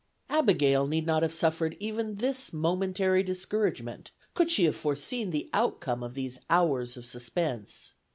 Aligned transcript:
Abigail 0.31 0.87
need 0.87 1.05
not 1.05 1.21
have 1.21 1.31
suffered 1.31 1.77
even 1.79 2.15
this 2.15 2.51
momentary 2.51 3.21
discouragement, 3.21 4.09
could 4.33 4.49
she 4.49 4.63
have 4.65 4.75
foreseen 4.75 5.29
the 5.29 5.47
outcome 5.53 6.01
of 6.01 6.15
these 6.15 6.39
hours 6.49 6.97
of 6.97 7.05
suspense. 7.05 7.93